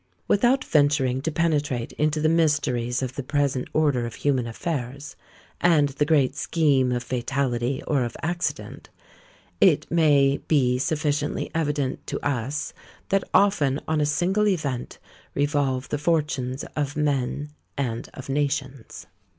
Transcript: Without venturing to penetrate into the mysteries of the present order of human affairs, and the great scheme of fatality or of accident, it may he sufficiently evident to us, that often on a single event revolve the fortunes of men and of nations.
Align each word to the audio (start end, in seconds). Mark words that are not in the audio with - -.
Without 0.27 0.63
venturing 0.65 1.21
to 1.21 1.31
penetrate 1.31 1.91
into 1.91 2.19
the 2.21 2.27
mysteries 2.27 3.03
of 3.03 3.13
the 3.13 3.21
present 3.21 3.67
order 3.71 4.07
of 4.07 4.15
human 4.15 4.47
affairs, 4.47 5.15
and 5.61 5.89
the 5.89 6.07
great 6.07 6.35
scheme 6.35 6.91
of 6.91 7.03
fatality 7.03 7.83
or 7.85 8.03
of 8.03 8.17
accident, 8.23 8.89
it 9.59 9.85
may 9.91 10.41
he 10.49 10.79
sufficiently 10.79 11.51
evident 11.53 12.07
to 12.07 12.19
us, 12.27 12.73
that 13.09 13.23
often 13.31 13.79
on 13.87 14.01
a 14.01 14.05
single 14.07 14.47
event 14.47 14.97
revolve 15.35 15.87
the 15.89 15.99
fortunes 15.99 16.65
of 16.75 16.97
men 16.97 17.51
and 17.77 18.09
of 18.15 18.27
nations. 18.27 19.05